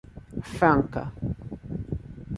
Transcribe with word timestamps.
Franca 0.53 1.03